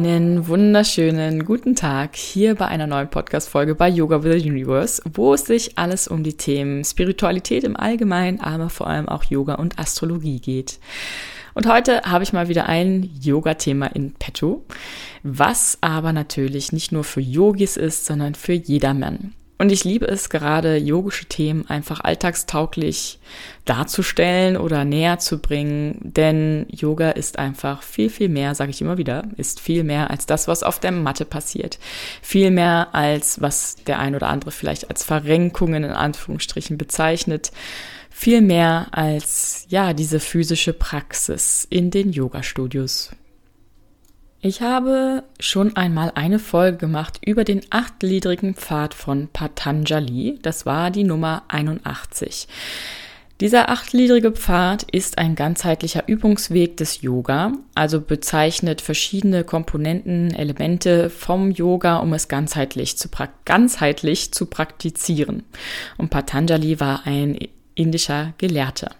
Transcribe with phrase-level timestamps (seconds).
[0.00, 5.34] Einen wunderschönen guten Tag hier bei einer neuen Podcast-Folge bei Yoga with the Universe, wo
[5.34, 9.78] es sich alles um die Themen Spiritualität im Allgemeinen, aber vor allem auch Yoga und
[9.78, 10.78] Astrologie geht.
[11.52, 14.64] Und heute habe ich mal wieder ein Yoga-Thema in petto,
[15.22, 19.34] was aber natürlich nicht nur für Yogis ist, sondern für jedermann.
[19.60, 23.18] Und ich liebe es gerade, yogische Themen einfach alltagstauglich
[23.66, 28.96] darzustellen oder näher zu bringen, denn Yoga ist einfach viel, viel mehr, sage ich immer
[28.96, 31.78] wieder, ist viel mehr als das, was auf der Matte passiert.
[32.22, 37.52] Viel mehr als was der ein oder andere vielleicht als Verrenkungen in Anführungsstrichen bezeichnet.
[38.08, 43.10] Viel mehr als, ja, diese physische Praxis in den Yoga-Studios.
[44.42, 50.38] Ich habe schon einmal eine Folge gemacht über den achtgliedrigen Pfad von Patanjali.
[50.40, 52.48] Das war die Nummer 81.
[53.42, 61.50] Dieser achtgliedrige Pfad ist ein ganzheitlicher Übungsweg des Yoga, also bezeichnet verschiedene Komponenten, Elemente vom
[61.50, 63.10] Yoga, um es ganzheitlich zu,
[63.44, 65.42] ganzheitlich zu praktizieren.
[65.98, 67.38] Und Patanjali war ein
[67.74, 68.92] indischer Gelehrter.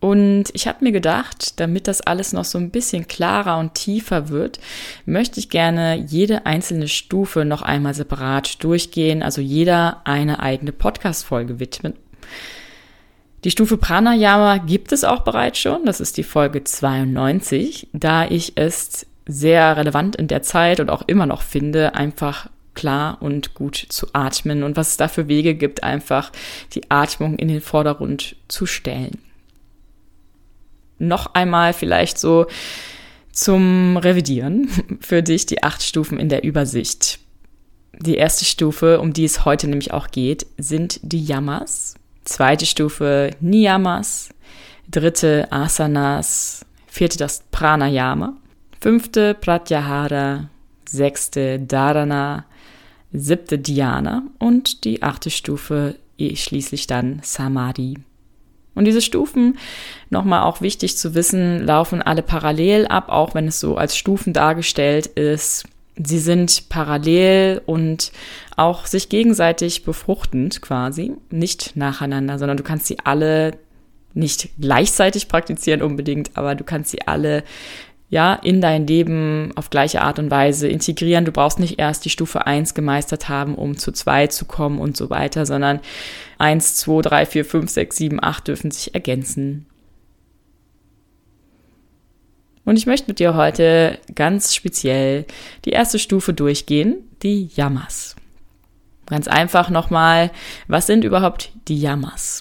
[0.00, 4.30] Und ich habe mir gedacht, damit das alles noch so ein bisschen klarer und tiefer
[4.30, 4.58] wird,
[5.04, 11.60] möchte ich gerne jede einzelne Stufe noch einmal separat durchgehen, also jeder eine eigene Podcast-Folge
[11.60, 11.92] widmen.
[13.44, 18.54] Die Stufe Pranayama gibt es auch bereits schon, das ist die Folge 92, da ich
[18.56, 23.76] es sehr relevant in der Zeit und auch immer noch finde, einfach klar und gut
[23.76, 26.32] zu atmen und was es da für Wege gibt, einfach
[26.72, 29.18] die Atmung in den Vordergrund zu stellen
[31.00, 32.46] noch einmal vielleicht so
[33.32, 34.68] zum Revidieren
[35.00, 37.18] für dich die acht Stufen in der Übersicht.
[37.98, 41.94] Die erste Stufe, um die es heute nämlich auch geht, sind die Yamas.
[42.24, 44.30] Zweite Stufe Niyamas.
[44.90, 46.64] Dritte Asanas.
[46.86, 48.36] Vierte das Pranayama.
[48.80, 50.48] Fünfte Pratyahara.
[50.88, 52.46] Sechste Dharana.
[53.12, 54.22] Siebte Dhyana.
[54.38, 57.98] Und die achte Stufe schließlich dann Samadhi.
[58.80, 59.58] Und diese Stufen,
[60.08, 64.32] nochmal auch wichtig zu wissen, laufen alle parallel ab, auch wenn es so als Stufen
[64.32, 65.66] dargestellt ist.
[66.02, 68.10] Sie sind parallel und
[68.56, 73.58] auch sich gegenseitig befruchtend quasi, nicht nacheinander, sondern du kannst sie alle
[74.14, 77.44] nicht gleichzeitig praktizieren unbedingt, aber du kannst sie alle
[78.10, 81.24] ja, in dein Leben auf gleiche Art und Weise integrieren.
[81.24, 84.96] Du brauchst nicht erst die Stufe 1 gemeistert haben, um zu 2 zu kommen und
[84.96, 85.78] so weiter, sondern
[86.38, 89.66] 1, 2, 3, 4, 5, 6, 7, 8 dürfen sich ergänzen.
[92.64, 95.24] Und ich möchte mit dir heute ganz speziell
[95.64, 98.16] die erste Stufe durchgehen, die Yamas.
[99.06, 100.30] Ganz einfach nochmal,
[100.66, 102.40] was sind überhaupt die Yamas?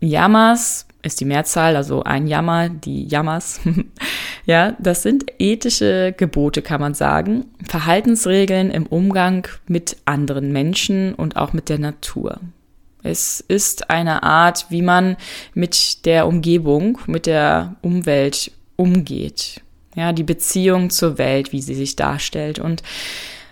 [0.00, 3.60] Yamas ist die Mehrzahl, also ein Yama, die Yamas.
[4.46, 7.46] ja, das sind ethische Gebote, kann man sagen.
[7.64, 12.40] Verhaltensregeln im Umgang mit anderen Menschen und auch mit der Natur.
[13.02, 15.16] Es ist eine Art, wie man
[15.54, 19.62] mit der Umgebung, mit der Umwelt umgeht.
[19.94, 22.82] Ja, die Beziehung zur Welt, wie sie sich darstellt und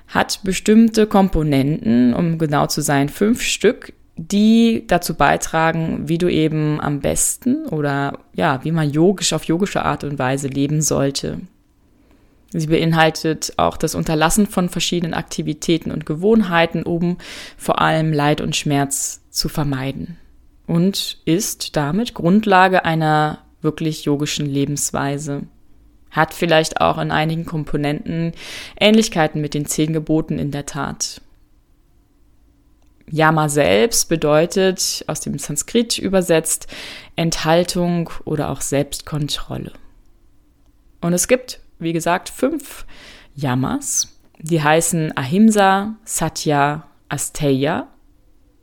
[0.08, 6.80] hat bestimmte Komponenten, um genau zu sein, fünf Stück, die dazu beitragen, wie du eben
[6.80, 11.40] am besten oder ja, wie man yogisch auf yogische Art und Weise leben sollte.
[12.52, 17.18] Sie beinhaltet auch das Unterlassen von verschiedenen Aktivitäten und Gewohnheiten, um
[17.56, 20.18] vor allem Leid und Schmerz zu vermeiden.
[20.68, 25.42] Und ist damit Grundlage einer wirklich yogischen Lebensweise.
[26.12, 28.32] Hat vielleicht auch in einigen Komponenten
[28.78, 31.20] Ähnlichkeiten mit den zehn Geboten in der Tat.
[33.10, 36.66] Yama selbst bedeutet aus dem Sanskrit übersetzt
[37.16, 39.72] Enthaltung oder auch Selbstkontrolle.
[41.00, 42.86] Und es gibt, wie gesagt, fünf
[43.34, 44.08] Yamas.
[44.38, 47.88] Die heißen Ahimsa, Satya, Asteya,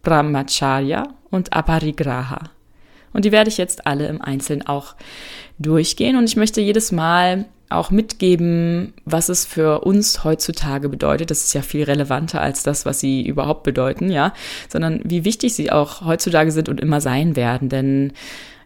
[0.01, 2.49] Brahmacharya und Aparigraha.
[3.13, 4.95] Und die werde ich jetzt alle im Einzelnen auch
[5.59, 6.15] durchgehen.
[6.15, 11.31] Und ich möchte jedes Mal auch mitgeben, was es für uns heutzutage bedeutet.
[11.31, 14.33] Das ist ja viel relevanter als das, was sie überhaupt bedeuten, ja,
[14.69, 17.69] sondern wie wichtig sie auch heutzutage sind und immer sein werden.
[17.69, 18.13] Denn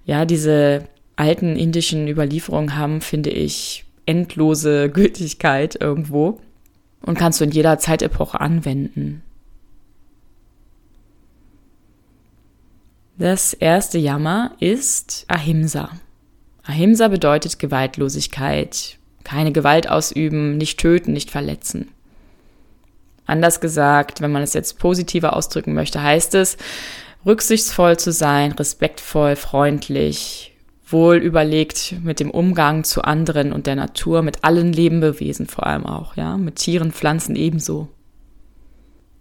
[0.06, 6.40] ja, diese alten indischen Überlieferungen haben, finde ich, endlose Gültigkeit irgendwo
[7.02, 9.22] und kannst du in jeder Zeitepoche anwenden.
[13.18, 15.90] Das erste Yama ist Ahimsa.
[16.66, 21.90] Ahimsa bedeutet Gewaltlosigkeit, keine Gewalt ausüben, nicht töten, nicht verletzen.
[23.28, 26.58] Anders gesagt, wenn man es jetzt positiver ausdrücken möchte, heißt es,
[27.26, 30.54] rücksichtsvoll zu sein, respektvoll, freundlich,
[30.88, 35.86] wohl überlegt mit dem Umgang zu anderen und der Natur, mit allen Lebewesen vor allem
[35.86, 37.88] auch, ja, mit Tieren, Pflanzen ebenso.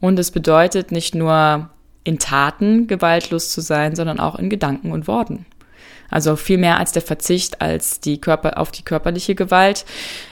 [0.00, 1.70] Und es bedeutet nicht nur
[2.04, 5.46] in Taten gewaltlos zu sein, sondern auch in Gedanken und Worten.
[6.10, 9.84] Also viel mehr als der Verzicht als die Körper, auf die körperliche Gewalt,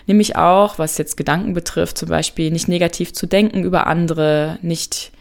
[0.07, 5.13] nämlich auch, was jetzt Gedanken betrifft, zum Beispiel nicht negativ zu denken über andere, nicht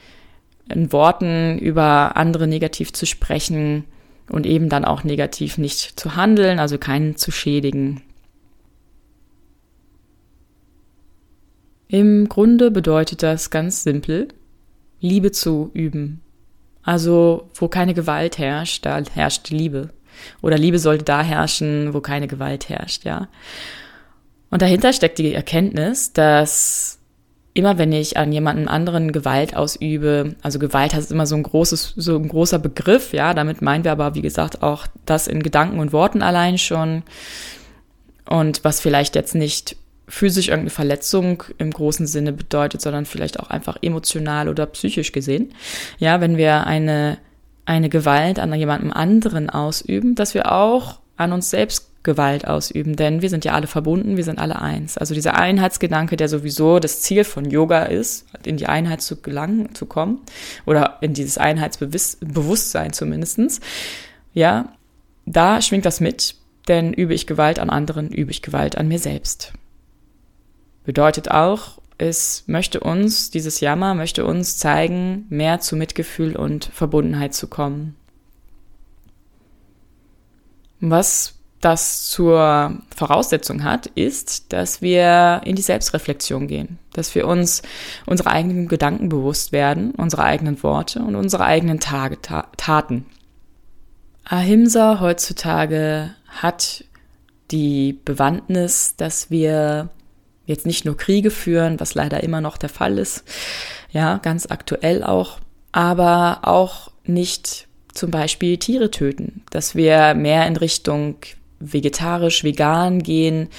[0.69, 3.85] in Worten über andere negativ zu sprechen
[4.29, 8.01] und eben dann auch negativ nicht zu handeln, also keinen zu schädigen.
[11.87, 14.29] Im Grunde bedeutet das ganz simpel,
[15.01, 16.21] Liebe zu üben.
[16.83, 19.89] Also wo keine Gewalt herrscht, da herrscht Liebe.
[20.41, 23.27] Oder Liebe sollte da herrschen, wo keine Gewalt herrscht, ja.
[24.49, 26.99] Und dahinter steckt die Erkenntnis, dass
[27.53, 31.93] immer wenn ich an jemanden anderen Gewalt ausübe, also Gewalt ist immer so ein großes,
[31.97, 35.79] so ein großer Begriff, ja, damit meinen wir aber, wie gesagt, auch das in Gedanken
[35.79, 37.03] und Worten allein schon.
[38.25, 39.75] Und was vielleicht jetzt nicht
[40.07, 45.53] physisch irgendeine Verletzung im großen Sinne bedeutet, sondern vielleicht auch einfach emotional oder psychisch gesehen.
[45.99, 47.17] Ja, wenn wir eine,
[47.71, 53.21] eine Gewalt an jemandem anderen ausüben, dass wir auch an uns selbst Gewalt ausüben, denn
[53.21, 54.97] wir sind ja alle verbunden, wir sind alle eins.
[54.97, 59.73] Also dieser Einheitsgedanke, der sowieso das Ziel von Yoga ist, in die Einheit zu gelangen,
[59.73, 60.19] zu kommen,
[60.65, 63.61] oder in dieses Einheitsbewusstsein zumindestens,
[64.33, 64.73] ja,
[65.25, 66.35] da schwingt das mit,
[66.67, 69.53] denn übe ich Gewalt an anderen, übe ich Gewalt an mir selbst.
[70.83, 77.33] Bedeutet auch, es möchte uns, dieses Jammer möchte uns zeigen, mehr zu Mitgefühl und Verbundenheit
[77.35, 77.95] zu kommen.
[80.79, 87.61] Was das zur Voraussetzung hat, ist, dass wir in die Selbstreflexion gehen, dass wir uns
[88.07, 93.05] unsere eigenen Gedanken bewusst werden, unsere eigenen Worte und unsere eigenen Tage, Taten.
[94.23, 96.83] Ahimsa heutzutage hat
[97.51, 99.89] die Bewandtnis, dass wir
[100.51, 103.23] jetzt nicht nur Kriege führen, was leider immer noch der Fall ist,
[103.91, 105.39] ja, ganz aktuell auch,
[105.71, 111.15] aber auch nicht zum Beispiel Tiere töten, dass wir mehr in Richtung
[111.59, 113.49] vegetarisch, vegan gehen,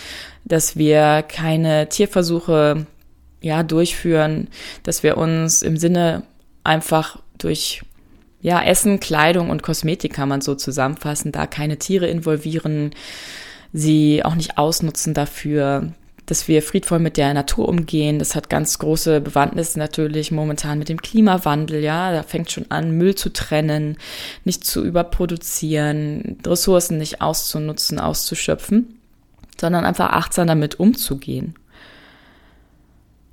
[0.44, 2.86] dass wir keine Tierversuche
[3.40, 4.48] ja durchführen,
[4.82, 6.22] dass wir uns im Sinne
[6.64, 7.82] einfach durch
[8.40, 12.90] ja Essen, Kleidung und Kosmetik kann man so zusammenfassen, da keine Tiere involvieren,
[13.72, 15.92] sie auch nicht ausnutzen dafür,
[16.32, 18.18] dass wir friedvoll mit der Natur umgehen.
[18.18, 21.82] Das hat ganz große Bewandtnis natürlich momentan mit dem Klimawandel.
[21.82, 23.98] Ja, da fängt schon an, Müll zu trennen,
[24.42, 28.98] nicht zu überproduzieren, Ressourcen nicht auszunutzen, auszuschöpfen,
[29.60, 31.54] sondern einfach achtsam damit umzugehen.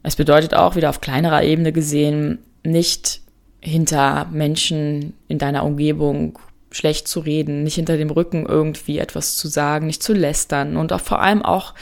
[0.03, 3.21] Es bedeutet auch wieder auf kleinerer Ebene gesehen, nicht
[3.61, 6.37] hinter Menschen in deiner Umgebung
[6.69, 10.91] schlecht zu reden, nicht hinter dem Rücken irgendwie etwas zu sagen, nicht zu lästern und
[10.91, 11.73] auch vor allem auch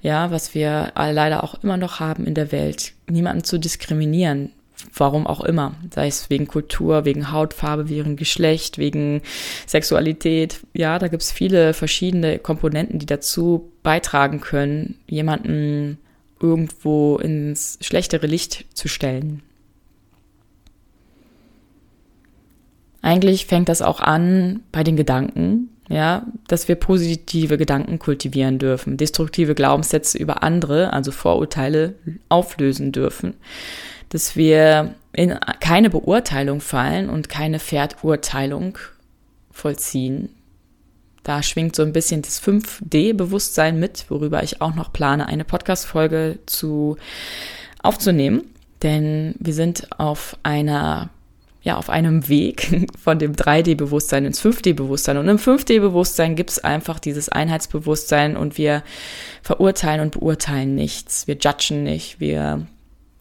[0.00, 4.52] ja, was wir leider auch immer noch haben in der Welt, niemanden zu diskriminieren,
[4.94, 9.22] warum auch immer, sei es wegen Kultur, wegen Hautfarbe, wegen Geschlecht, wegen
[9.66, 10.60] Sexualität.
[10.72, 15.98] Ja, da gibt's viele verschiedene Komponenten, die dazu beitragen können, jemanden
[16.40, 19.42] irgendwo ins schlechtere Licht zu stellen.
[23.02, 28.96] Eigentlich fängt das auch an bei den Gedanken, ja, dass wir positive Gedanken kultivieren dürfen,
[28.96, 31.94] destruktive Glaubenssätze über andere, also Vorurteile
[32.28, 33.34] auflösen dürfen,
[34.10, 38.78] dass wir in keine Beurteilung fallen und keine Verurteilung
[39.50, 40.30] vollziehen.
[41.22, 46.38] Da schwingt so ein bisschen das 5D-Bewusstsein mit, worüber ich auch noch plane, eine Podcast-Folge
[46.46, 46.96] zu
[47.82, 48.44] aufzunehmen.
[48.82, 51.10] Denn wir sind auf einer
[51.62, 55.16] ja auf einem Weg von dem 3D-Bewusstsein ins 5D-Bewusstsein.
[55.16, 58.82] Und im 5D-Bewusstsein gibt es einfach dieses Einheitsbewusstsein und wir
[59.42, 61.26] verurteilen und beurteilen nichts.
[61.26, 62.20] Wir judgen nicht.
[62.20, 62.66] Wir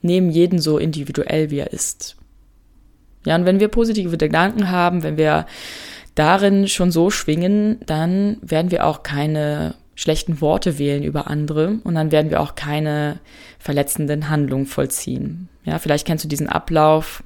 [0.02, 2.16] nehmen jeden so individuell, wie er ist.
[3.26, 5.46] Ja, und wenn wir positive Gedanken haben, wenn wir
[6.16, 11.96] darin schon so schwingen, dann werden wir auch keine schlechten Worte wählen über andere und
[11.96, 13.20] dann werden wir auch keine
[13.60, 15.50] verletzenden Handlungen vollziehen.
[15.66, 17.24] Ja, vielleicht kennst du diesen Ablauf.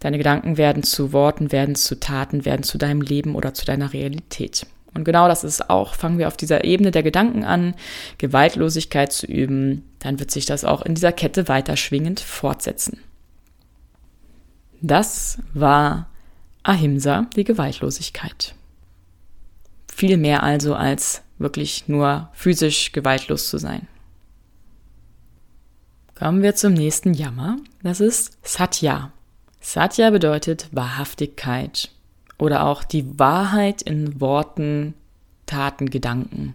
[0.00, 3.92] Deine Gedanken werden zu Worten, werden zu Taten, werden zu deinem Leben oder zu deiner
[3.92, 4.66] Realität.
[4.94, 7.74] Und genau das ist auch, fangen wir auf dieser Ebene der Gedanken an,
[8.18, 12.98] Gewaltlosigkeit zu üben, dann wird sich das auch in dieser Kette weiter schwingend fortsetzen.
[14.80, 16.08] Das war
[16.62, 18.54] Ahimsa, die Gewaltlosigkeit.
[19.92, 23.88] Viel mehr also als wirklich nur physisch gewaltlos zu sein.
[26.14, 27.56] Kommen wir zum nächsten Jammer.
[27.82, 29.12] Das ist Satya.
[29.66, 31.88] Satya bedeutet Wahrhaftigkeit
[32.36, 34.92] oder auch die Wahrheit in Worten
[35.46, 36.54] Taten, Gedanken.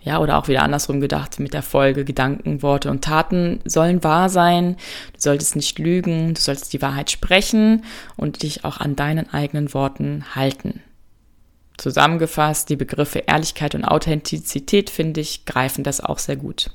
[0.00, 4.28] Ja, oder auch wieder andersrum gedacht mit der Folge Gedanken, Worte und Taten sollen wahr
[4.30, 4.76] sein.
[5.12, 7.84] Du solltest nicht lügen, du solltest die Wahrheit sprechen
[8.16, 10.82] und dich auch an deinen eigenen Worten halten.
[11.76, 16.72] Zusammengefasst, die Begriffe Ehrlichkeit und Authentizität, finde ich, greifen das auch sehr gut.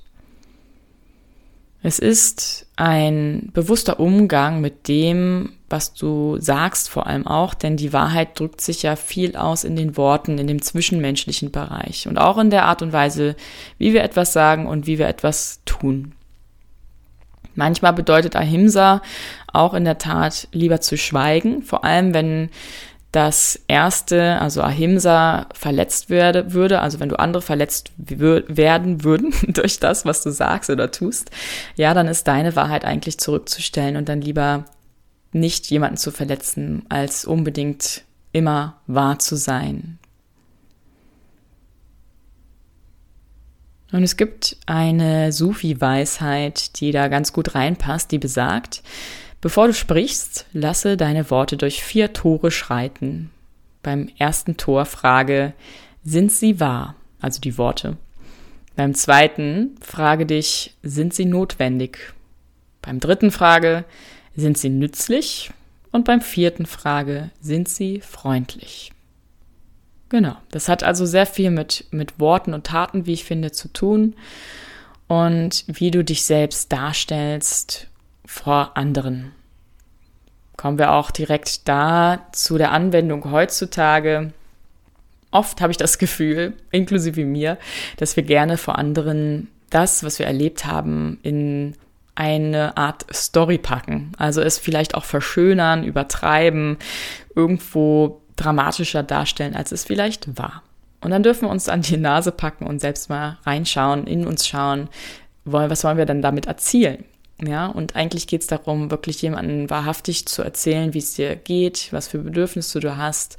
[1.86, 7.92] Es ist ein bewusster Umgang mit dem, was du sagst, vor allem auch, denn die
[7.92, 12.38] Wahrheit drückt sich ja viel aus in den Worten, in dem zwischenmenschlichen Bereich und auch
[12.38, 13.36] in der Art und Weise,
[13.78, 16.13] wie wir etwas sagen und wie wir etwas tun.
[17.54, 19.02] Manchmal bedeutet Ahimsa
[19.52, 22.50] auch in der Tat lieber zu schweigen, vor allem wenn
[23.13, 29.79] das erste, also Ahimsa, verletzt werde, würde, also wenn du andere verletzt werden würden durch
[29.79, 31.29] das, was du sagst oder tust,
[31.75, 34.65] ja, dann ist deine Wahrheit eigentlich zurückzustellen und dann lieber
[35.32, 40.00] nicht jemanden zu verletzen, als unbedingt immer wahr zu sein.
[43.91, 48.82] Und es gibt eine Sufi-Weisheit, die da ganz gut reinpasst, die besagt,
[49.43, 53.29] Bevor du sprichst, lasse deine Worte durch vier Tore schreiten.
[53.81, 55.51] Beim ersten Tor frage,
[56.01, 56.95] sind sie wahr?
[57.19, 57.97] Also die Worte.
[58.77, 62.13] Beim zweiten frage dich, sind sie notwendig?
[62.81, 63.83] Beim dritten frage,
[64.33, 65.51] sind sie nützlich?
[65.91, 68.93] Und beim vierten frage, sind sie freundlich?
[70.07, 73.67] Genau, das hat also sehr viel mit, mit Worten und Taten, wie ich finde, zu
[73.67, 74.15] tun
[75.09, 77.89] und wie du dich selbst darstellst
[78.25, 79.32] vor anderen.
[80.58, 84.34] Kommen wir auch direkt da zu der Anwendung heutzutage.
[85.32, 87.58] Oft habe ich das Gefühl, inklusive mir,
[87.98, 91.75] dass wir gerne vor anderen das, was wir erlebt haben, in
[92.15, 94.12] eine Art Story packen.
[94.18, 96.77] Also es vielleicht auch verschönern, übertreiben,
[97.36, 100.62] irgendwo dramatischer darstellen, als es vielleicht war.
[101.01, 104.48] Und dann dürfen wir uns an die Nase packen und selbst mal reinschauen, in uns
[104.48, 104.89] schauen,
[105.44, 107.03] was wollen wir denn damit erzielen?
[107.42, 111.90] Ja, und eigentlich geht es darum, wirklich jemanden wahrhaftig zu erzählen, wie es dir geht,
[111.92, 113.38] was für Bedürfnisse du hast,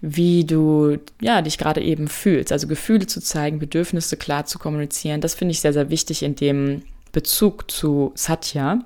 [0.00, 2.50] wie du ja dich gerade eben fühlst.
[2.50, 5.20] Also Gefühle zu zeigen, Bedürfnisse klar zu kommunizieren.
[5.20, 8.80] Das finde ich sehr, sehr wichtig in dem Bezug zu Satya.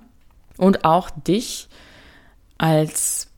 [0.56, 1.68] Und auch dich
[2.58, 3.28] als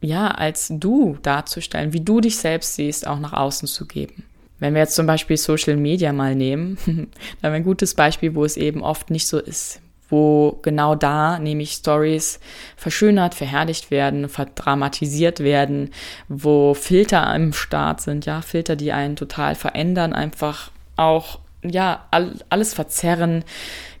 [0.00, 4.24] ja, als du darzustellen, wie du dich selbst siehst, auch nach außen zu geben.
[4.58, 6.76] Wenn wir jetzt zum Beispiel Social Media mal nehmen,
[7.42, 9.80] dann ein gutes Beispiel, wo es eben oft nicht so ist
[10.12, 12.38] wo genau da nämlich Stories
[12.76, 15.90] verschönert, verherrlicht werden, verdramatisiert werden,
[16.28, 22.34] wo Filter im Start sind, ja, Filter, die einen total verändern, einfach auch, ja, all,
[22.50, 23.42] alles verzerren.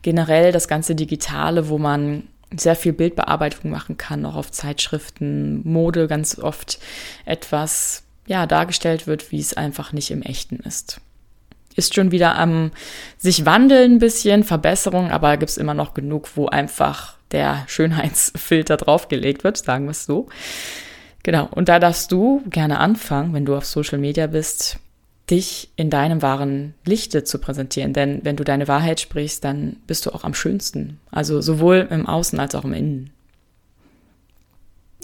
[0.02, 6.08] Generell das ganze Digitale, wo man sehr viel Bildbearbeitung machen kann, auch auf Zeitschriften, Mode
[6.08, 6.78] ganz oft
[7.24, 11.00] etwas, ja, dargestellt wird, wie es einfach nicht im Echten ist
[11.76, 12.70] ist schon wieder am
[13.18, 18.76] sich wandeln ein bisschen, Verbesserung, aber gibt es immer noch genug, wo einfach der Schönheitsfilter
[18.76, 20.28] draufgelegt wird, sagen wir es so.
[21.22, 24.78] Genau, und da darfst du gerne anfangen, wenn du auf Social Media bist,
[25.30, 27.92] dich in deinem wahren Lichte zu präsentieren.
[27.92, 30.98] Denn wenn du deine Wahrheit sprichst, dann bist du auch am schönsten.
[31.10, 33.10] Also sowohl im Außen als auch im Innen.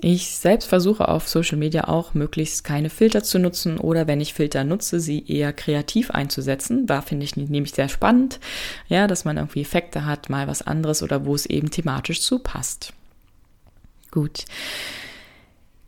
[0.01, 4.33] Ich selbst versuche auf Social Media auch möglichst keine Filter zu nutzen oder wenn ich
[4.33, 6.87] Filter nutze, sie eher kreativ einzusetzen.
[6.87, 8.39] Da finde ich nämlich sehr spannend,
[8.87, 12.39] ja, dass man irgendwie Effekte hat, mal was anderes oder wo es eben thematisch zu
[12.39, 12.93] passt.
[14.13, 14.45] Gut.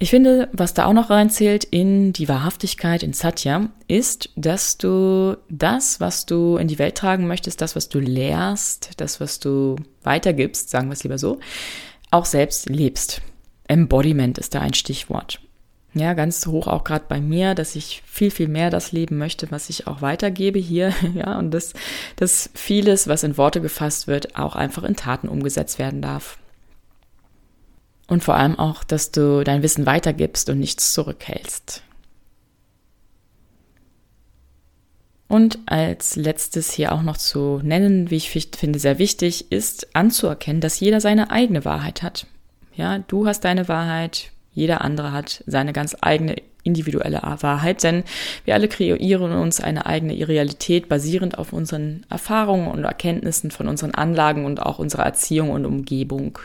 [0.02, 5.36] Ich finde, was da auch noch reinzählt in die Wahrhaftigkeit in Satya, ist, dass du
[5.50, 9.76] das, was du in die Welt tragen möchtest, das, was du lehrst, das, was du
[10.02, 11.38] weitergibst, sagen wir es lieber so,
[12.10, 13.20] auch selbst lebst.
[13.70, 15.40] Embodiment ist da ein Stichwort.
[15.94, 19.50] Ja, ganz hoch auch gerade bei mir, dass ich viel, viel mehr das leben möchte,
[19.50, 21.72] was ich auch weitergebe hier, ja, und dass,
[22.16, 26.38] dass vieles, was in Worte gefasst wird, auch einfach in Taten umgesetzt werden darf.
[28.08, 31.84] Und vor allem auch, dass du dein Wissen weitergibst und nichts zurückhältst.
[35.28, 40.60] Und als letztes hier auch noch zu nennen, wie ich finde sehr wichtig, ist anzuerkennen,
[40.60, 42.26] dass jeder seine eigene Wahrheit hat
[42.74, 48.04] ja, du hast deine Wahrheit, jeder andere hat seine ganz eigene individuelle Wahrheit, denn
[48.44, 53.94] wir alle kreieren uns eine eigene Realität basierend auf unseren Erfahrungen und Erkenntnissen von unseren
[53.94, 56.38] Anlagen und auch unserer Erziehung und Umgebung.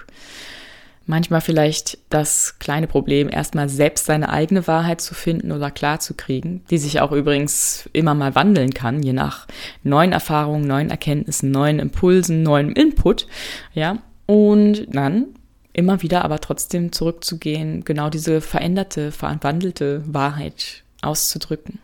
[1.07, 6.15] Manchmal vielleicht das kleine Problem, erstmal selbst seine eigene Wahrheit zu finden oder klar zu
[6.15, 9.45] kriegen, die sich auch übrigens immer mal wandeln kann, je nach
[9.83, 13.27] neuen Erfahrungen, neuen Erkenntnissen, neuen Impulsen, neuem Input,
[13.73, 13.99] ja.
[14.25, 15.27] Und dann
[15.75, 21.79] immer wieder aber trotzdem zurückzugehen, genau diese veränderte, verwandelte Wahrheit auszudrücken.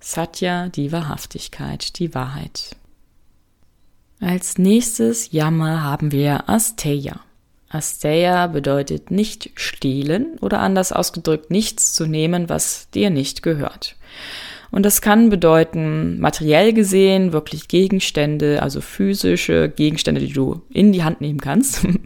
[0.00, 2.76] Satya, die Wahrhaftigkeit, die Wahrheit.
[4.20, 7.20] Als nächstes Yama haben wir Asteya.
[7.68, 13.96] Asteya bedeutet nicht stehlen oder anders ausgedrückt nichts zu nehmen, was dir nicht gehört.
[14.70, 21.04] Und das kann bedeuten, materiell gesehen, wirklich Gegenstände, also physische Gegenstände, die du in die
[21.04, 21.86] Hand nehmen kannst.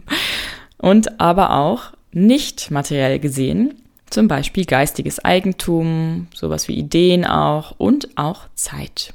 [0.83, 3.75] Und aber auch nicht materiell gesehen,
[4.09, 9.13] zum Beispiel geistiges Eigentum, sowas wie Ideen auch und auch Zeit.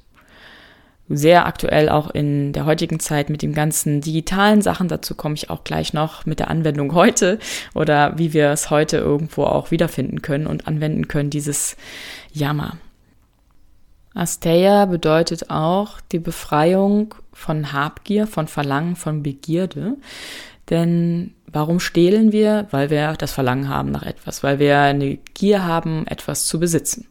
[1.10, 4.88] Sehr aktuell auch in der heutigen Zeit mit den ganzen digitalen Sachen.
[4.88, 7.38] Dazu komme ich auch gleich noch mit der Anwendung heute
[7.74, 11.76] oder wie wir es heute irgendwo auch wiederfinden können und anwenden können, dieses
[12.32, 12.78] Yama.
[14.14, 19.98] Asteya bedeutet auch die Befreiung von Habgier, von Verlangen, von Begierde.
[20.70, 22.66] Denn warum stehlen wir?
[22.70, 27.06] Weil wir das Verlangen haben nach etwas, weil wir eine Gier haben, etwas zu besitzen.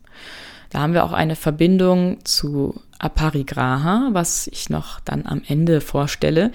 [0.69, 6.51] Da haben wir auch eine Verbindung zu Aparigraha, was ich noch dann am Ende vorstelle.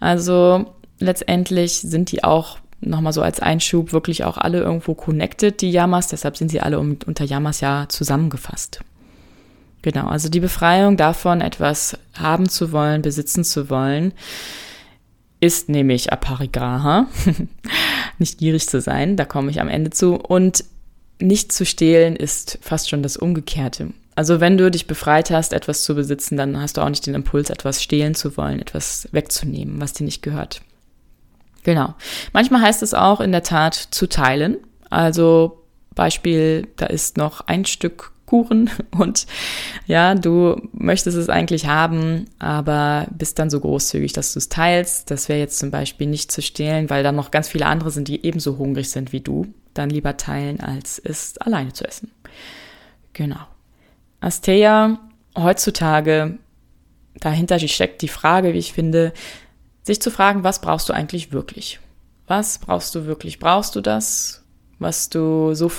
[0.00, 5.70] Also letztendlich sind die auch nochmal so als Einschub wirklich auch alle irgendwo connected, die
[5.70, 6.08] Yamas.
[6.08, 8.80] Deshalb sind sie alle unter Yamas ja zusammengefasst.
[9.82, 14.12] Genau, also die Befreiung davon, etwas haben zu wollen, besitzen zu wollen,
[15.42, 17.08] ist nämlich Aparigraha.
[18.18, 20.14] nicht gierig zu sein, da komme ich am Ende zu.
[20.14, 20.64] Und
[21.20, 23.88] nicht zu stehlen ist fast schon das Umgekehrte.
[24.14, 27.16] Also wenn du dich befreit hast, etwas zu besitzen, dann hast du auch nicht den
[27.16, 30.62] Impuls, etwas stehlen zu wollen, etwas wegzunehmen, was dir nicht gehört.
[31.64, 31.94] Genau.
[32.32, 34.58] Manchmal heißt es auch in der Tat zu teilen.
[34.90, 35.64] Also
[35.96, 39.26] Beispiel, da ist noch ein Stück Kuchen und
[39.86, 45.10] ja, du möchtest es eigentlich haben, aber bist dann so großzügig, dass du es teilst.
[45.10, 48.08] Das wäre jetzt zum Beispiel nicht zu stehlen, weil dann noch ganz viele andere sind,
[48.08, 49.48] die ebenso hungrig sind wie du.
[49.74, 52.10] Dann lieber teilen, als es alleine zu essen.
[53.12, 53.40] Genau.
[54.20, 54.98] Asteya,
[55.36, 56.38] heutzutage,
[57.16, 59.12] dahinter steckt die Frage, wie ich finde,
[59.82, 61.80] sich zu fragen, was brauchst du eigentlich wirklich?
[62.26, 63.38] Was brauchst du wirklich?
[63.38, 64.41] Brauchst du das?
[64.82, 65.70] Was du so,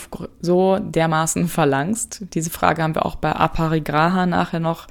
[0.41, 2.23] so dermaßen verlangst.
[2.33, 4.87] Diese Frage haben wir auch bei Aparigraha nachher noch.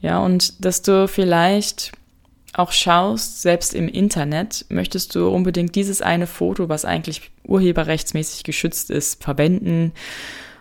[0.00, 1.92] Ja, und dass du vielleicht
[2.52, 8.90] auch schaust, selbst im Internet, möchtest du unbedingt dieses eine Foto, was eigentlich urheberrechtsmäßig geschützt
[8.90, 9.92] ist, verwenden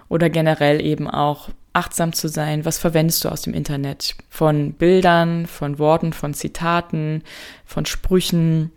[0.10, 2.66] oder generell eben auch achtsam zu sein.
[2.66, 4.16] Was verwendest du aus dem Internet?
[4.30, 7.24] Von Bildern, von Worten, von Zitaten,
[7.66, 8.72] von Sprüchen,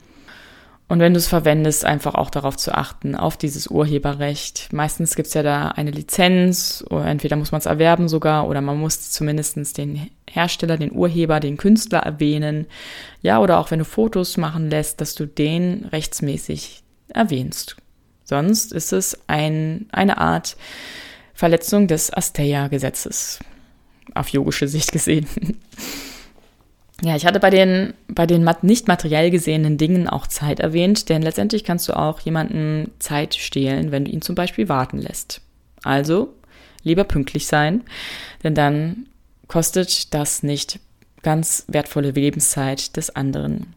[0.89, 4.73] und wenn du es verwendest, einfach auch darauf zu achten, auf dieses Urheberrecht.
[4.73, 8.79] Meistens gibt's ja da eine Lizenz, oder entweder muss man es erwerben sogar, oder man
[8.79, 12.67] muss zumindestens den Hersteller, den Urheber, den Künstler erwähnen.
[13.21, 17.77] Ja, oder auch wenn du Fotos machen lässt, dass du den rechtsmäßig erwähnst.
[18.25, 20.57] Sonst ist es ein, eine Art
[21.35, 23.41] Verletzung des Asteya-Gesetzes.
[24.15, 25.27] Auf yogische Sicht gesehen.
[27.03, 31.23] Ja, ich hatte bei den, bei den nicht materiell gesehenen Dingen auch Zeit erwähnt, denn
[31.23, 35.41] letztendlich kannst du auch jemanden Zeit stehlen, wenn du ihn zum Beispiel warten lässt.
[35.85, 36.35] Also
[36.83, 37.85] lieber pünktlich sein,
[38.43, 39.07] denn dann
[39.47, 40.81] kostet das nicht
[41.23, 43.75] ganz wertvolle Lebenszeit des anderen.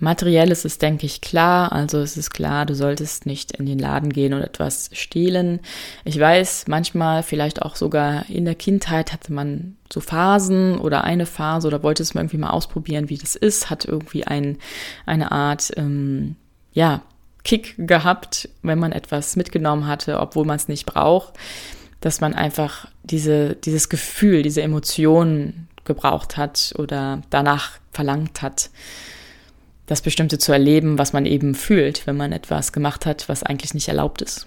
[0.00, 1.72] Materiell ist es, denke ich, klar.
[1.72, 5.60] Also es ist klar, du solltest nicht in den Laden gehen und etwas stehlen.
[6.04, 11.26] Ich weiß, manchmal, vielleicht auch sogar in der Kindheit hatte man so Phasen oder eine
[11.26, 14.56] Phase oder wollte es mal irgendwie mal ausprobieren, wie das ist, hat irgendwie ein,
[15.04, 16.36] eine Art, ähm,
[16.72, 17.02] ja,
[17.44, 21.34] Kick gehabt, wenn man etwas mitgenommen hatte, obwohl man es nicht braucht,
[22.00, 28.70] dass man einfach diese, dieses Gefühl, diese Emotionen gebraucht hat oder danach verlangt hat
[29.90, 33.74] das Bestimmte zu erleben, was man eben fühlt, wenn man etwas gemacht hat, was eigentlich
[33.74, 34.46] nicht erlaubt ist.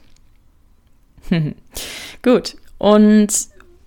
[2.21, 2.56] Gut.
[2.77, 3.27] Und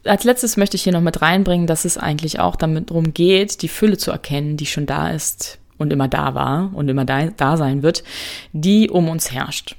[0.04, 3.62] als letztes möchte ich hier noch mit reinbringen, dass es eigentlich auch damit darum geht,
[3.62, 7.24] die Fülle zu erkennen, die schon da ist und immer da war und immer da,
[7.28, 8.04] da sein wird,
[8.52, 9.76] die um uns herrscht.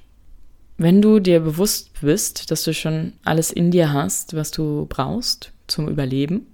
[0.80, 5.52] Wenn du dir bewusst bist, dass du schon alles in dir hast, was du brauchst
[5.68, 6.48] zum Überleben,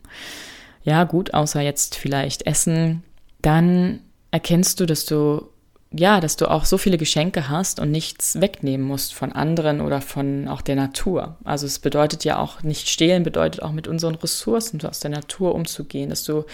[0.83, 3.03] ja gut, außer jetzt vielleicht Essen,
[3.41, 4.01] dann
[4.33, 5.47] erkennst du, dass du
[5.95, 10.01] ja, dass du auch so viele Geschenke hast und nichts wegnehmen musst von anderen oder
[10.01, 11.37] von auch der Natur.
[11.43, 15.53] Also es bedeutet ja auch nicht stehlen, bedeutet auch mit unseren Ressourcen aus der Natur
[15.53, 16.45] umzugehen, dass du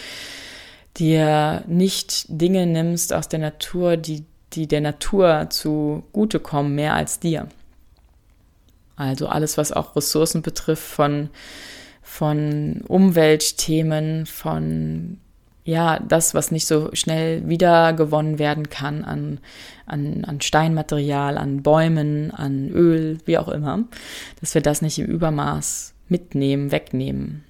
[0.98, 7.48] dir nicht Dinge nimmst aus der Natur, die, die der Natur zugutekommen, mehr als dir.
[8.98, 11.30] Also alles, was auch Ressourcen betrifft, von,
[12.02, 15.22] von Umweltthemen, von
[15.70, 19.40] ja, das, was nicht so schnell wiedergewonnen werden kann an,
[19.86, 23.84] an, an Steinmaterial, an Bäumen, an Öl, wie auch immer,
[24.40, 27.44] dass wir das nicht im Übermaß mitnehmen, wegnehmen.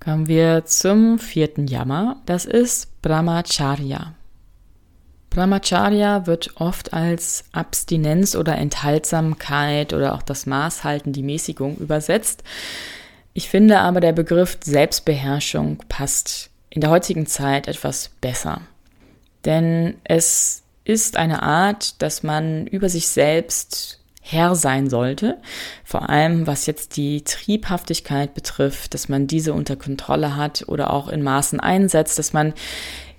[0.00, 2.16] Kommen wir zum vierten Jammer.
[2.26, 4.14] Das ist Brahmacharya.
[5.30, 12.42] Brahmacharya wird oft als Abstinenz oder Enthaltsamkeit oder auch das Maßhalten, die Mäßigung übersetzt.
[13.32, 18.62] Ich finde aber, der Begriff Selbstbeherrschung passt in der heutigen Zeit etwas besser.
[19.44, 25.38] Denn es ist eine Art, dass man über sich selbst Herr sein sollte,
[25.84, 31.08] vor allem was jetzt die Triebhaftigkeit betrifft, dass man diese unter Kontrolle hat oder auch
[31.08, 32.52] in Maßen einsetzt, dass man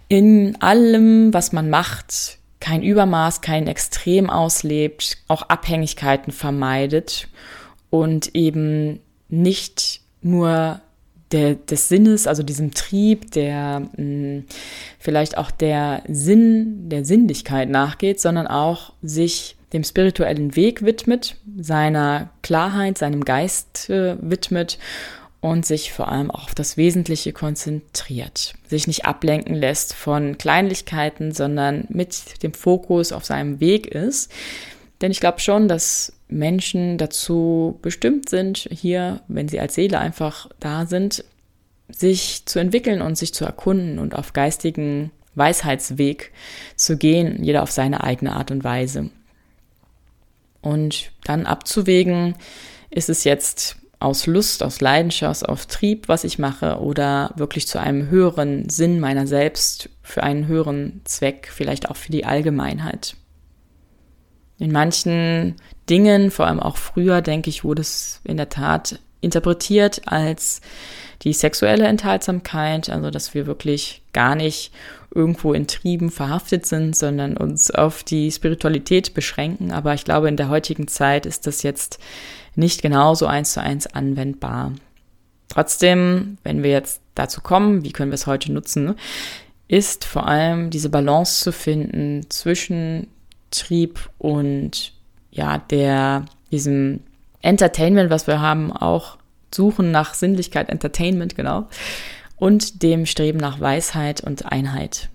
[0.07, 7.27] in allem, was man macht, kein Übermaß, kein Extrem auslebt, auch Abhängigkeiten vermeidet
[7.89, 8.99] und eben
[9.31, 10.79] nicht nur
[11.31, 14.45] der, des Sinnes, also diesem Trieb, der mh, hm,
[14.99, 22.29] vielleicht auch der Sinn, der Sinnlichkeit nachgeht, sondern auch sich dem spirituellen Weg widmet, seiner
[22.43, 24.77] Klarheit, seinem Geist äh, widmet
[25.39, 31.31] und sich vor allem auch auf das Wesentliche konzentriert, sich nicht ablenken lässt von Kleinlichkeiten,
[31.31, 34.31] sondern mit dem Fokus auf seinem Weg ist.
[35.01, 40.49] Denn ich glaube schon, dass Menschen dazu bestimmt sind, hier, wenn sie als Seele einfach
[40.59, 41.23] da sind,
[41.89, 46.31] sich zu entwickeln und sich zu erkunden und auf geistigen Weisheitsweg
[46.75, 49.09] zu gehen, jeder auf seine eigene Art und Weise.
[50.61, 52.35] Und dann abzuwägen,
[52.89, 57.79] ist es jetzt aus Lust, aus Leidenschaft, aus Trieb, was ich mache, oder wirklich zu
[57.79, 63.15] einem höheren Sinn meiner selbst, für einen höheren Zweck, vielleicht auch für die Allgemeinheit.
[64.61, 65.55] In manchen
[65.89, 70.61] Dingen, vor allem auch früher, denke ich, wurde es in der Tat interpretiert als
[71.23, 74.71] die sexuelle Enthaltsamkeit, also dass wir wirklich gar nicht
[75.09, 79.71] irgendwo in Trieben verhaftet sind, sondern uns auf die Spiritualität beschränken.
[79.71, 81.97] Aber ich glaube, in der heutigen Zeit ist das jetzt
[82.53, 84.73] nicht genauso eins zu eins anwendbar.
[85.49, 88.93] Trotzdem, wenn wir jetzt dazu kommen, wie können wir es heute nutzen,
[89.67, 93.07] ist vor allem diese Balance zu finden zwischen
[93.51, 94.93] Trieb und
[95.31, 97.01] ja, der, diesem
[97.41, 99.17] Entertainment, was wir haben, auch
[99.53, 101.67] suchen nach Sinnlichkeit, Entertainment, genau,
[102.37, 105.09] und dem Streben nach Weisheit und Einheit.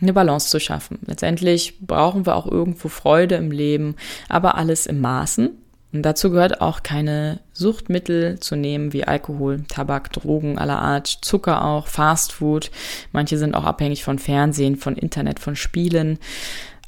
[0.00, 0.98] Eine Balance zu schaffen.
[1.06, 3.96] Letztendlich brauchen wir auch irgendwo Freude im Leben,
[4.28, 5.50] aber alles im Maßen.
[5.94, 11.64] Und dazu gehört auch keine Suchtmittel zu nehmen wie Alkohol, Tabak, Drogen aller Art, Zucker
[11.64, 12.72] auch, Fastfood.
[13.12, 16.18] Manche sind auch abhängig von Fernsehen, von Internet, von Spielen.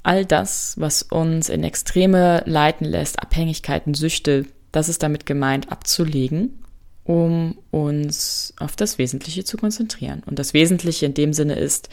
[0.06, 6.62] All das, was uns in Extreme leiten lässt, Abhängigkeiten, Süchte, das ist damit gemeint, abzulegen,
[7.02, 10.22] um uns auf das Wesentliche zu konzentrieren.
[10.24, 11.88] Und das Wesentliche in dem Sinne ist,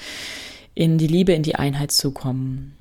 [0.76, 2.76] in die Liebe, in die Einheit zu kommen.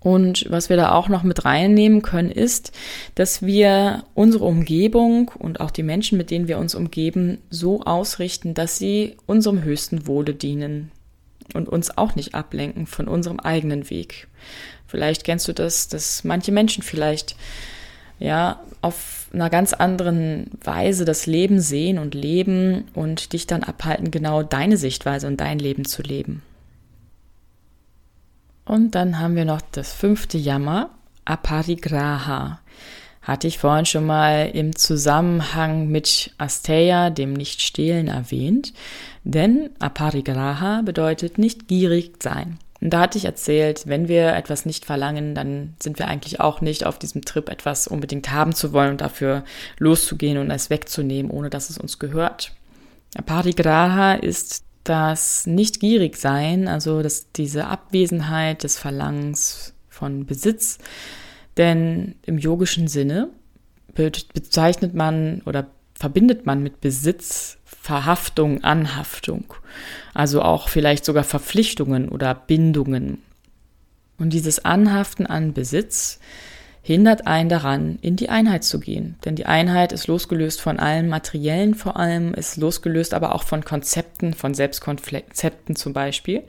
[0.00, 2.72] Und was wir da auch noch mit reinnehmen können, ist,
[3.14, 8.52] dass wir unsere Umgebung und auch die Menschen, mit denen wir uns umgeben, so ausrichten,
[8.52, 10.90] dass sie unserem höchsten Wohle dienen
[11.54, 14.28] und uns auch nicht ablenken von unserem eigenen Weg.
[14.86, 17.36] Vielleicht kennst du das, dass manche Menschen vielleicht
[18.18, 24.10] ja auf einer ganz anderen Weise das Leben sehen und leben und dich dann abhalten,
[24.10, 26.42] genau deine Sichtweise und dein Leben zu leben.
[28.64, 30.90] Und dann haben wir noch das fünfte Jammer,
[31.24, 32.60] Aparigraha.
[33.22, 38.72] Hatte ich vorhin schon mal im Zusammenhang mit Asteya, dem Nicht-Stehlen, erwähnt.
[39.24, 42.58] Denn Aparigraha bedeutet nicht gierig sein.
[42.80, 46.60] Und da hatte ich erzählt, wenn wir etwas nicht verlangen, dann sind wir eigentlich auch
[46.60, 49.44] nicht auf diesem Trip, etwas unbedingt haben zu wollen und dafür
[49.78, 52.52] loszugehen und es wegzunehmen, ohne dass es uns gehört.
[53.14, 60.78] Aparigraha ist das nicht gierig sein, also dass diese Abwesenheit des Verlangens von Besitz,
[61.56, 63.28] denn im yogischen Sinne
[63.94, 69.54] bezeichnet man oder verbindet man mit Besitz Verhaftung, Anhaftung,
[70.14, 73.22] also auch vielleicht sogar Verpflichtungen oder Bindungen.
[74.18, 76.20] Und dieses Anhaften an Besitz
[76.82, 79.16] hindert einen daran, in die Einheit zu gehen.
[79.24, 83.64] Denn die Einheit ist losgelöst von allem Materiellen vor allem, ist losgelöst aber auch von
[83.64, 86.42] Konzepten, von Selbstkonzepten zum Beispiel.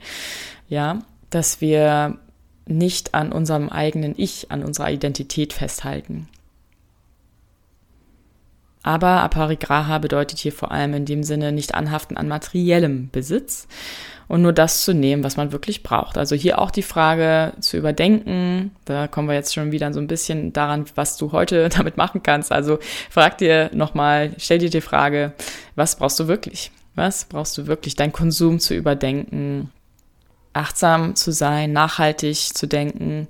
[0.68, 2.18] Ja, dass wir
[2.66, 6.28] nicht an unserem eigenen Ich, an unserer Identität festhalten.
[8.82, 13.66] Aber Aparigraha bedeutet hier vor allem in dem Sinne nicht anhaften an materiellem Besitz
[14.28, 16.18] und nur das zu nehmen, was man wirklich braucht.
[16.18, 18.72] Also hier auch die Frage zu überdenken.
[18.84, 22.22] Da kommen wir jetzt schon wieder so ein bisschen daran, was du heute damit machen
[22.22, 22.52] kannst.
[22.52, 22.78] Also
[23.10, 25.32] frag dir nochmal, stell dir die Frage,
[25.76, 26.70] was brauchst du wirklich?
[26.94, 27.96] Was brauchst du wirklich?
[27.96, 29.70] Dein Konsum zu überdenken.
[30.54, 33.28] Achtsam zu sein, nachhaltig zu denken,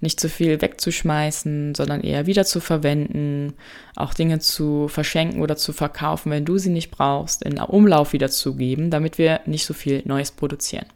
[0.00, 3.54] nicht zu viel wegzuschmeißen, sondern eher wieder zu verwenden,
[3.96, 8.30] auch Dinge zu verschenken oder zu verkaufen, wenn du sie nicht brauchst, in Umlauf wieder
[8.30, 10.86] zu geben, damit wir nicht so viel Neues produzieren.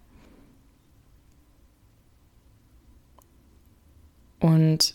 [4.38, 4.94] Und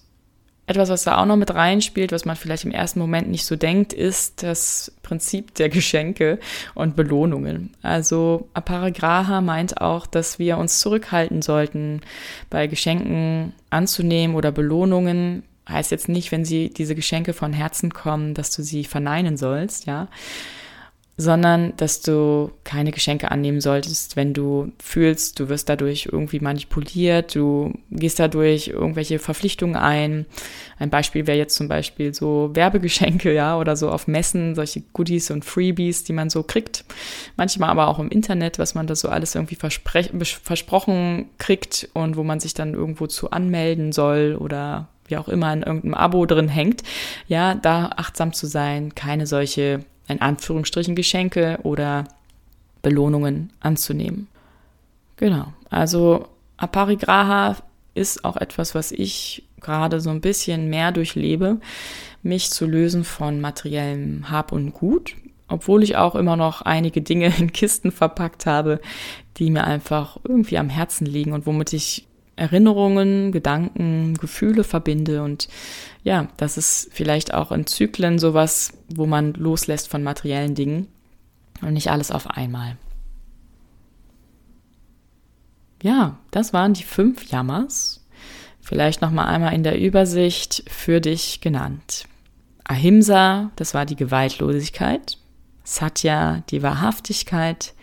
[0.67, 3.55] etwas, was da auch noch mit reinspielt, was man vielleicht im ersten Moment nicht so
[3.55, 6.39] denkt, ist das Prinzip der Geschenke
[6.75, 7.73] und Belohnungen.
[7.81, 12.01] Also Aparigraha meint auch, dass wir uns zurückhalten sollten,
[12.49, 15.43] bei Geschenken anzunehmen oder Belohnungen.
[15.69, 19.85] Heißt jetzt nicht, wenn sie diese Geschenke von Herzen kommen, dass du sie verneinen sollst,
[19.85, 20.09] ja
[21.19, 27.33] sondern dass du keine Geschenke annehmen solltest, wenn du fühlst, du wirst dadurch irgendwie manipuliert,
[27.33, 30.27] du gehst dadurch irgendwelche Verpflichtungen ein.
[30.77, 35.31] Ein Beispiel wäre jetzt zum Beispiel so Werbegeschenke, ja, oder so auf Messen, solche Goodies
[35.31, 36.85] und Freebies, die man so kriegt.
[37.35, 42.23] Manchmal aber auch im Internet, was man da so alles irgendwie versprochen kriegt und wo
[42.23, 46.49] man sich dann irgendwo zu anmelden soll oder wie auch immer in irgendeinem Abo drin
[46.49, 46.83] hängt.
[47.27, 52.05] Ja, da achtsam zu sein, keine solche in Anführungsstrichen Geschenke oder
[52.81, 54.27] Belohnungen anzunehmen.
[55.17, 57.57] Genau, also Aparigraha
[57.95, 61.59] ist auch etwas, was ich gerade so ein bisschen mehr durchlebe,
[62.21, 65.15] mich zu lösen von materiellem Hab und Gut,
[65.47, 68.79] obwohl ich auch immer noch einige Dinge in Kisten verpackt habe,
[69.37, 72.07] die mir einfach irgendwie am Herzen liegen und womit ich
[72.37, 75.49] Erinnerungen, Gedanken, Gefühle verbinde und
[76.03, 80.87] ja, das ist vielleicht auch in Zyklen sowas, wo man loslässt von materiellen Dingen
[81.61, 82.77] und nicht alles auf einmal.
[85.81, 88.05] Ja, das waren die fünf Jammers.
[88.61, 92.07] Vielleicht noch mal einmal in der Übersicht für dich genannt.
[92.63, 95.17] Ahimsa, das war die Gewaltlosigkeit.
[95.63, 97.73] Satya, die Wahrhaftigkeit.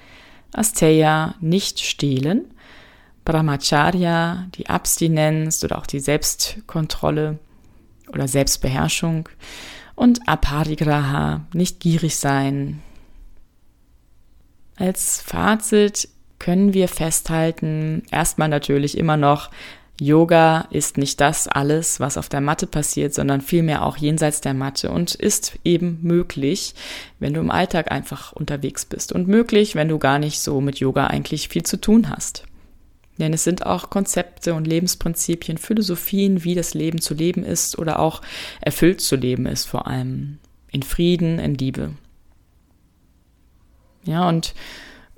[0.52, 2.53] Asteya, nicht stehlen.
[3.24, 7.38] Brahmacharya, die Abstinenz oder auch die Selbstkontrolle
[8.08, 9.28] oder Selbstbeherrschung
[9.94, 12.82] und Aparigraha, nicht gierig sein.
[14.76, 16.08] Als Fazit
[16.38, 19.50] können wir festhalten, erstmal natürlich immer noch,
[20.00, 24.52] Yoga ist nicht das alles, was auf der Matte passiert, sondern vielmehr auch jenseits der
[24.52, 26.74] Matte und ist eben möglich,
[27.20, 30.80] wenn du im Alltag einfach unterwegs bist und möglich, wenn du gar nicht so mit
[30.80, 32.44] Yoga eigentlich viel zu tun hast.
[33.18, 38.00] Denn es sind auch Konzepte und Lebensprinzipien, Philosophien, wie das Leben zu leben ist oder
[38.00, 38.22] auch
[38.60, 40.38] erfüllt zu leben ist, vor allem
[40.72, 41.92] in Frieden, in Liebe.
[44.04, 44.54] Ja, und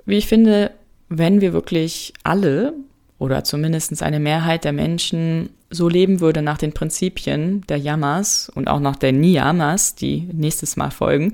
[0.05, 0.71] wie ich finde,
[1.09, 2.73] wenn wir wirklich alle
[3.17, 8.67] oder zumindest eine Mehrheit der Menschen so leben würde nach den Prinzipien der Yamas und
[8.69, 11.33] auch nach der Niyamas, die nächstes Mal folgen,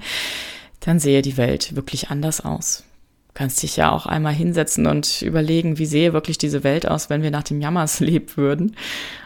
[0.79, 2.83] dann sähe die Welt wirklich anders aus
[3.33, 7.23] kannst dich ja auch einmal hinsetzen und überlegen, wie sehe wirklich diese Welt aus, wenn
[7.23, 8.75] wir nach dem Jammers leben würden.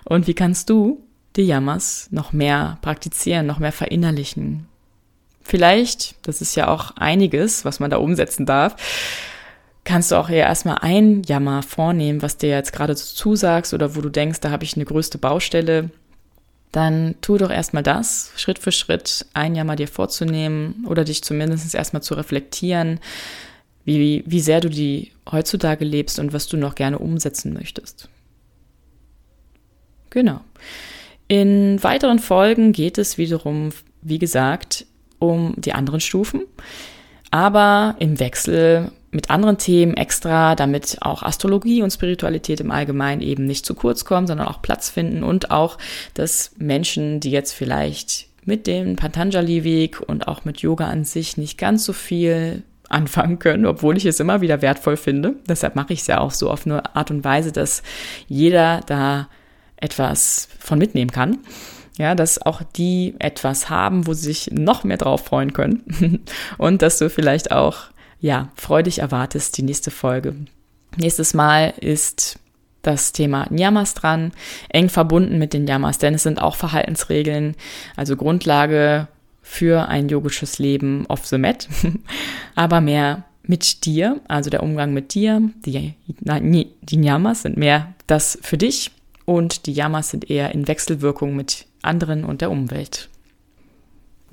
[0.06, 1.04] Und wie kannst du
[1.38, 4.68] die Jammers noch mehr praktizieren, noch mehr verinnerlichen.
[5.44, 8.76] Vielleicht, das ist ja auch einiges, was man da umsetzen darf,
[9.86, 14.02] kannst du auch eher erstmal ein Jammer vornehmen, was dir jetzt gerade zusagst oder wo
[14.02, 15.92] du denkst, da habe ich eine größte Baustelle.
[16.74, 21.74] Dann tu doch erstmal das, Schritt für Schritt ein Jammer dir vorzunehmen oder dich zumindest
[21.74, 23.00] erstmal zu reflektieren,
[23.96, 28.10] wie, wie sehr du die heutzutage lebst und was du noch gerne umsetzen möchtest.
[30.10, 30.42] Genau.
[31.28, 33.70] In weiteren Folgen geht es wiederum,
[34.02, 34.86] wie gesagt,
[35.20, 36.42] um die anderen Stufen,
[37.32, 43.46] aber im Wechsel mit anderen Themen extra, damit auch Astrologie und Spiritualität im Allgemeinen eben
[43.46, 45.78] nicht zu kurz kommen, sondern auch Platz finden und auch,
[46.14, 51.58] dass Menschen, die jetzt vielleicht mit dem Patanjali-Weg und auch mit Yoga an sich nicht
[51.58, 55.36] ganz so viel anfangen können, obwohl ich es immer wieder wertvoll finde.
[55.48, 57.84] Deshalb mache ich es ja auch so auf eine Art und Weise, dass
[58.28, 59.28] jeder da
[59.78, 61.40] etwas von mitnehmen kann.
[61.98, 66.24] Ja, dass auch die etwas haben, wo sie sich noch mehr drauf freuen können.
[66.58, 67.86] und dass du vielleicht auch,
[68.20, 70.36] ja, freudig erwartest die nächste Folge.
[70.96, 72.40] Nächstes Mal ist
[72.84, 74.32] das Thema Nyamas dran,
[74.70, 77.56] eng verbunden mit den Nyamas, denn es sind auch Verhaltensregeln,
[77.96, 79.08] also Grundlage
[79.48, 81.70] für ein yogisches Leben off the mat,
[82.56, 85.42] aber mehr mit dir, also der Umgang mit dir.
[85.66, 88.92] Die, die Yamas sind mehr das für dich
[89.26, 93.10] und die Yamas sind eher in Wechselwirkung mit anderen und der Umwelt.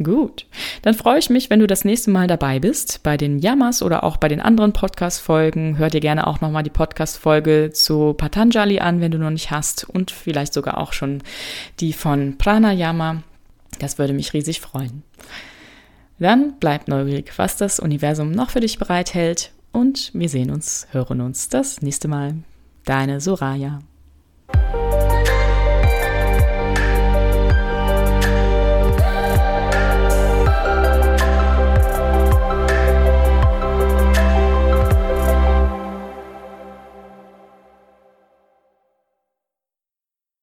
[0.03, 0.46] Gut,
[0.83, 4.03] dann freue ich mich, wenn du das nächste Mal dabei bist bei den Yamas oder
[4.03, 5.79] auch bei den anderen Podcast-Folgen.
[5.79, 9.88] Hör dir gerne auch nochmal die Podcast-Folge zu Patanjali an, wenn du noch nicht hast
[9.88, 11.22] und vielleicht sogar auch schon
[11.79, 13.22] die von Pranayama.
[13.79, 15.03] Das würde mich riesig freuen.
[16.19, 21.21] Dann bleib neugierig, was das Universum noch für dich bereithält und wir sehen uns, hören
[21.21, 22.37] uns das nächste Mal.
[22.85, 23.81] Deine Soraya.